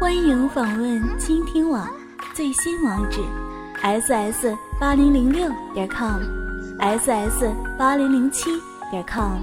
[0.00, 1.88] 欢迎访问倾听网
[2.34, 3.20] 最新网址
[3.82, 7.44] ：ss 八零零六点 com，ss
[7.78, 8.50] 八零零七
[8.90, 9.38] 点 com。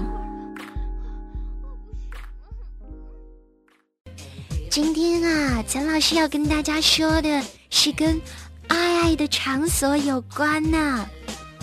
[4.70, 8.20] 今天啊，陈老师要跟大家说的是跟
[8.68, 11.06] 爱爱的场所有关呢。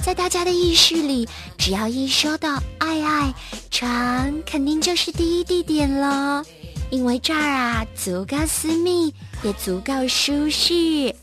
[0.03, 1.27] 在大家的意识里，
[1.57, 3.33] 只要一说到爱爱，
[3.69, 6.43] 床肯定就是第一地点了。
[6.89, 9.13] 因为这儿啊，足够私密，
[9.43, 11.13] 也足够舒适。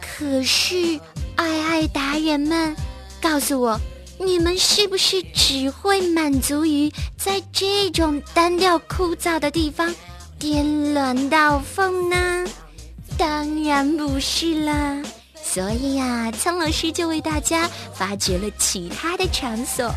[0.00, 0.98] 可是，
[1.36, 2.74] 爱爱达人们，
[3.20, 3.80] 告诉我，
[4.18, 9.92] 你们是不是只会满足于在这种单调枯燥的地方
[10.38, 12.44] 颠鸾倒凤呢？
[13.16, 15.02] 当然不是啦。
[15.42, 19.94] 所以呀，苍老师就为大家发掘了其他的场所，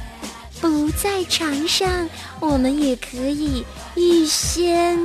[0.59, 3.63] 不在床上，我们也可以
[3.95, 4.97] 欲仙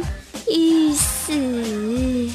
[0.48, 2.30] 欲死。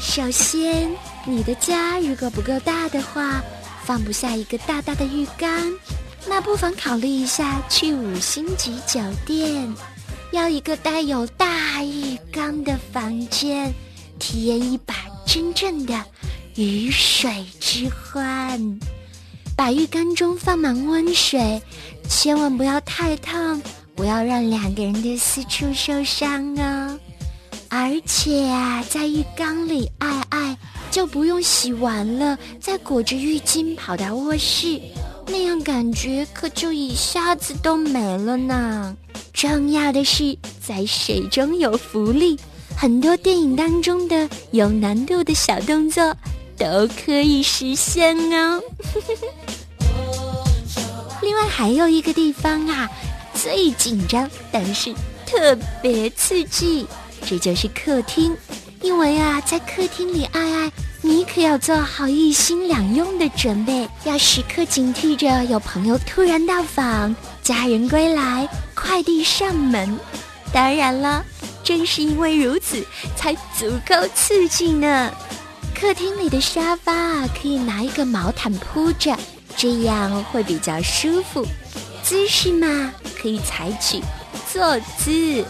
[0.00, 0.90] 首先，
[1.24, 3.40] 你的家如果不够大的话，
[3.84, 5.48] 放不下一个大大的浴缸，
[6.26, 9.72] 那不妨考虑一下去五星级酒店，
[10.32, 13.72] 要一个带有大浴缸的房间，
[14.18, 14.94] 体验一把
[15.26, 16.04] 真正的。
[16.56, 18.80] 鱼水之欢，
[19.60, 21.60] 把浴缸中放满温水，
[22.08, 23.60] 千万不要太烫，
[23.94, 26.98] 不要让两个人的私处受伤哦。
[27.68, 30.56] 而且啊，在浴缸里爱爱
[30.90, 34.80] 就不用洗完了再裹着浴巾跑到卧室，
[35.26, 38.96] 那样感觉可就一下子都没了呢。
[39.34, 42.34] 重要的是，在水中有浮力，
[42.74, 46.16] 很多电影当中的有难度的小动作。
[46.60, 48.60] 都可以实现哦。
[51.22, 52.86] 另外还有一个地方啊，
[53.32, 54.92] 最紧张，但是
[55.26, 56.86] 特别刺激，
[57.26, 58.36] 这就是客厅。
[58.82, 69.98] 因为啊，在客厅里，爱爱，你可要做好一心两用的准备，要时刻警惕着有朋友突然到访、家人归来、快递上门。
[70.52, 71.24] 当然了，
[71.64, 72.84] 正是因为如此，
[73.16, 75.10] 才足够刺激呢。
[75.80, 79.16] 客厅里的沙发，可以拿一个毛毯铺着，
[79.56, 81.42] 这样会比较舒服。
[82.02, 83.98] 姿势嘛，可以采取
[84.52, 85.42] 坐姿。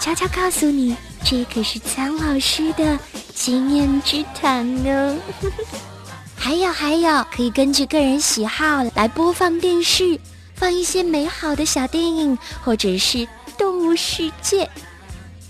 [0.00, 2.98] 悄悄告诉你，这可是苍老师的
[3.34, 5.18] 经验之谈呢。
[6.34, 10.18] 还有还有，可以根据个人喜好来播放电视，
[10.54, 13.28] 放一些美好的小电影，或者是
[13.58, 14.70] 动物世界。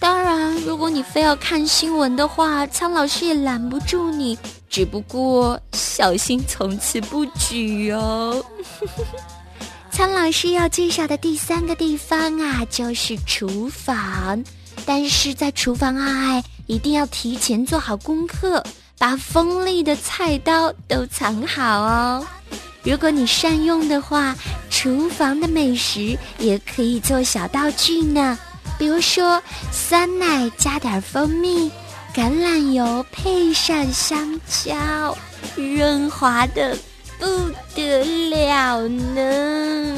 [0.04, 4.38] 当然，如果你非要看新闻的话，苍老师也拦不住你。
[4.69, 8.44] 只不过小心从此不举哦。
[9.91, 14.44] 苍老师要介绍的第三个地方啊，就是厨房。
[14.84, 18.62] 但是在厨房啊，一定要提前做好功课，
[18.98, 22.26] 把锋利的菜刀都藏好哦。
[22.82, 24.36] 如果你善用的话，
[24.69, 28.38] 厨房的美食也可以做小道具呢。
[28.78, 31.70] 比如说，酸奶加点蜂蜜，
[32.14, 35.16] 橄榄油配上香蕉，
[35.56, 36.76] 润滑的
[37.18, 37.26] 不
[37.74, 39.96] 得了呢。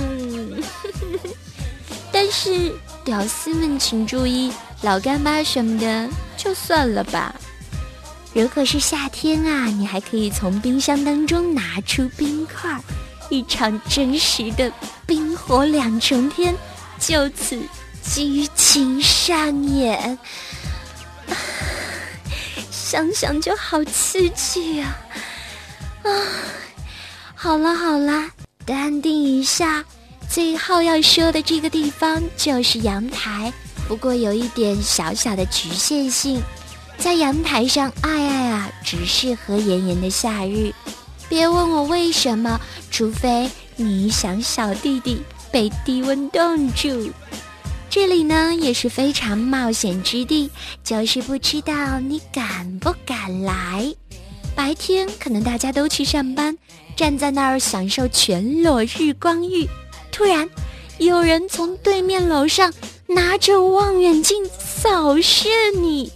[2.13, 7.35] 但是，屌丝们请注意，老干妈什么的就算了吧。
[8.35, 12.79] 如果是夏天啊，你还可以从冰箱当中拿出冰块，
[13.31, 14.71] 一场真实的
[15.07, 16.55] 冰火两重天
[16.99, 17.59] 就此。
[18.09, 20.19] 激情上演，
[22.71, 24.97] 想想就好刺激啊！
[26.03, 26.11] 啊，
[27.35, 28.31] 好了好了，
[28.65, 29.85] 淡定一下。
[30.29, 33.53] 最后要说的这个地方就是阳台，
[33.87, 36.43] 不过有一点小小的局限性，
[36.99, 40.73] 在阳台上爱爱啊，只适合炎炎的夏日。
[41.29, 47.13] 别问我为什么，除非你想小弟弟被低温冻住。
[47.97, 50.51] 这里呢也是非常冒险之地，
[50.85, 53.91] 就是不知道你敢不敢来。
[54.55, 56.55] 白天可能大家都去上班，
[56.95, 59.67] 站在那儿享受全裸日光浴。
[60.13, 60.47] 突然，
[60.99, 62.71] 有人从对面楼上
[63.07, 65.49] 拿着望远镜扫射
[65.81, 66.13] 你。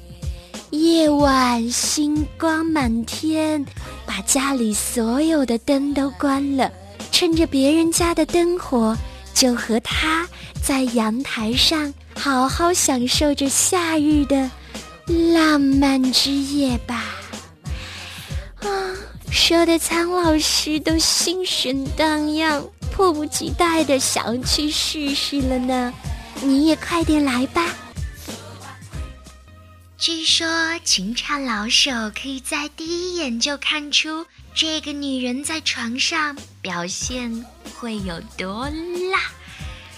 [0.72, 3.64] 夜晚星光满天，
[4.04, 6.70] 把家里所有的灯都关了，
[7.10, 8.94] 趁着别人家的灯火。
[9.34, 10.28] 就和他
[10.62, 14.50] 在阳台上好好享受着夏日的
[15.34, 17.16] 浪漫之夜吧。
[18.60, 18.68] 啊，
[19.30, 22.62] 说的苍老师都心神荡漾，
[22.92, 25.92] 迫不及待的想去试试了呢。
[26.42, 27.66] 你也快点来吧。
[29.98, 30.46] 据说
[30.82, 34.24] 情场老手可以在第一眼就看出
[34.54, 37.44] 这个女人在床上表现
[37.80, 38.68] 会有多
[39.10, 39.32] 辣，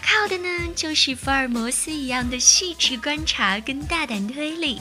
[0.00, 4.81] 靠的呢就是福尔摩斯一样的细致观察跟大胆推理。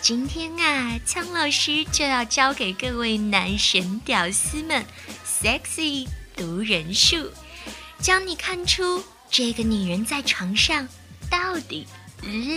[0.00, 4.86] 今天啊，苍老师就要教给各位男神屌丝们
[5.26, 7.30] sexy 读人术，
[8.00, 10.88] 教你看出这个女人在床上
[11.28, 11.86] 到底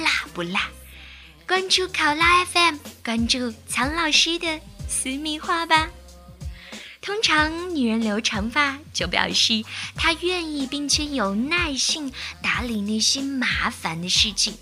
[0.01, 0.69] 辣不辣。
[1.45, 5.89] 关注考拉 FM，关注苍老师的私密话吧。
[7.25, 9.63] 常女人留长发，就表示
[9.95, 12.13] 她愿意并且有耐性
[12.44, 14.54] 打理那些麻烦的事情。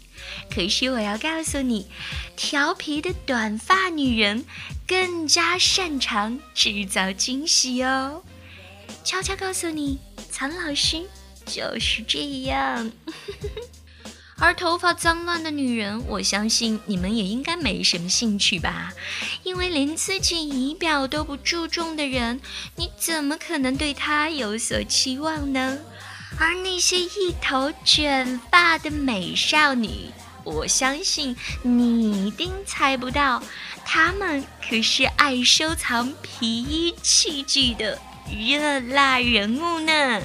[0.50, 1.88] 可是我要告诉你，
[2.38, 4.45] 调皮的短发女人
[4.88, 8.24] 更加擅长制造惊喜哦。
[9.04, 10.00] 悄悄告诉你，
[10.31, 11.06] 苍老师
[11.45, 12.89] 就是这样。
[14.40, 18.92] 而头发脏乱的女人，我相信你们也应该没什么兴趣吧？
[19.44, 22.42] 因为连自己仪表都不注重的人，
[22.76, 25.78] 你怎么可能对她有所期望呢？
[26.40, 30.10] 而那些一头卷发的美少女，
[30.44, 33.42] 我相信你一定猜不到，
[33.86, 40.22] 她们可是爱收藏皮衣器具的热辣人物呢。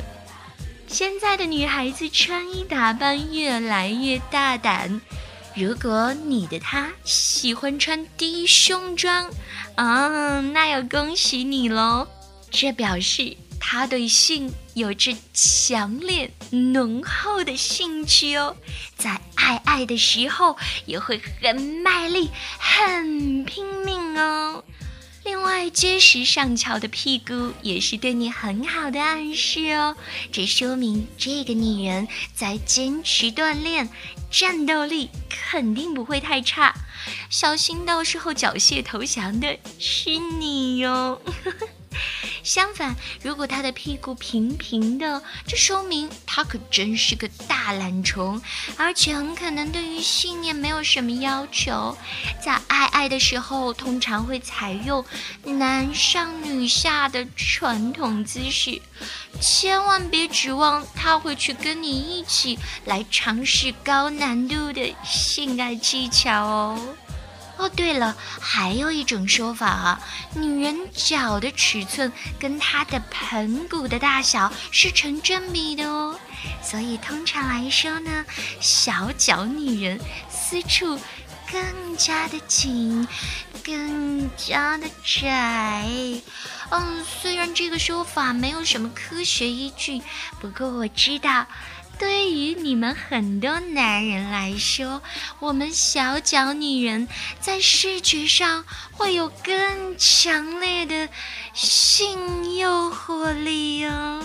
[0.88, 5.00] 现在的女孩子穿衣打扮越来越大胆，
[5.54, 9.30] 如果你的她喜欢穿低胸装，
[9.76, 12.08] 啊，那要恭喜你喽！
[12.50, 18.56] 这表示她对性有着强烈浓厚的兴趣哦，
[18.96, 20.56] 在爱爱的时候
[20.86, 21.54] 也会很
[21.84, 24.64] 卖力、很拼命哦。
[25.28, 29.94] 另外，结实上翘的屁股也是对你很好的暗示哦。
[30.32, 33.90] 这说明这个女人在坚持锻炼，
[34.30, 36.74] 战斗力肯定不会太差。
[37.28, 41.20] 小心到时候缴械投降的是你哟。
[42.48, 48.40] 相反，如果他的屁股平平的，这说明他可真是个大懒虫，
[48.78, 51.94] 而且很可能对于信念没有什么要求。
[52.42, 55.04] 在爱爱的时候，通常会采用
[55.44, 58.80] 男上女下的传统姿势，
[59.42, 66.96] 千万别指望他会去跟你一起来尝试高难度的性爱技巧哦。
[67.58, 70.00] 哦，对了，还有一种说法啊，
[70.34, 76.16] 女人脚的尺寸跟她的盆骨的大小是成正比的哦，
[76.62, 78.24] 所以通常来说呢，
[78.60, 80.00] 小脚女人
[80.30, 80.98] 私处
[81.50, 83.08] 更加的紧，
[83.64, 85.84] 更加的窄。
[86.70, 90.00] 嗯，虽然这个说法没有什么科学依据，
[90.40, 91.44] 不过我知道。
[91.98, 95.02] 对于你们很多男人来说，
[95.40, 97.08] 我们小脚女人
[97.40, 101.08] 在视觉上会有更强烈的
[101.52, 104.24] 性诱惑力哦。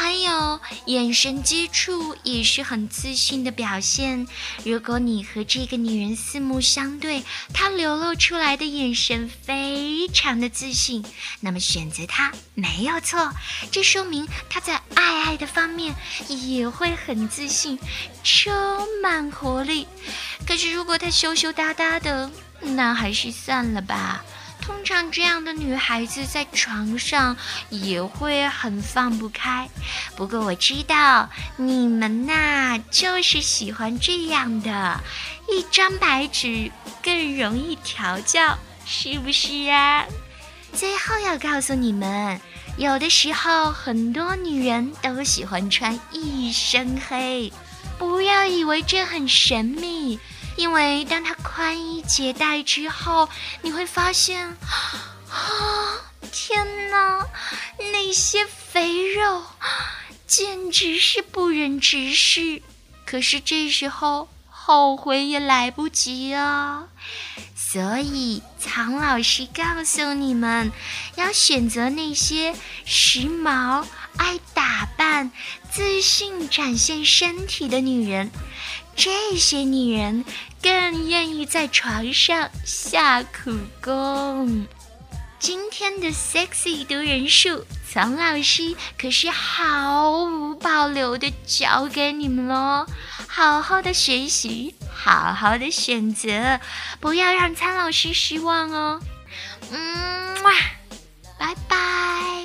[0.00, 4.26] 还有眼神接触也是很自信的表现。
[4.64, 11.04] 如果你和这个女人四目相对，她流露出来的眼神非常的自信，
[11.40, 13.30] 那么选择她没有错。
[13.70, 15.94] 这说明她在爱爱的方面
[16.28, 17.78] 也会很自信，
[18.24, 18.52] 充
[19.02, 19.86] 满活力。
[20.46, 22.30] 可是如果她羞羞答答的，
[22.62, 24.24] 那还是算了吧。
[24.60, 27.36] 通常这样的女孩子在床上
[27.70, 29.68] 也会很放不开，
[30.16, 35.00] 不过我知道你们呐就是喜欢这样的，
[35.48, 36.70] 一张白纸
[37.02, 40.04] 更容易调教，是不是啊？
[40.72, 42.40] 最后要告诉你们，
[42.76, 47.52] 有的时候很多女人都喜欢穿一身黑，
[47.98, 50.20] 不要以为这很神秘。
[50.60, 53.30] 因为当它宽衣解带之后，
[53.62, 54.46] 你会发现，
[55.30, 55.96] 啊，
[56.30, 57.26] 天哪，
[57.78, 59.42] 那些肥肉
[60.26, 62.62] 简直是不忍直视。
[63.06, 66.88] 可是这时候后悔也来不及啊！
[67.56, 70.70] 所以苍老师告诉你们，
[71.14, 73.86] 要选择那些时髦、
[74.18, 75.32] 爱打扮、
[75.72, 78.30] 自信展现身体的女人。
[78.96, 80.24] 这些女人
[80.62, 84.66] 更愿意在床上下苦功。
[85.38, 92.84] 今天的 sexy 读人数，苍老师可是毫无保留的教给你们喽！
[93.26, 96.60] 好好的学习，好好的选择，
[97.00, 99.00] 不要让苍老师失望哦。
[99.70, 100.52] 嗯，哇
[101.38, 102.39] 拜拜。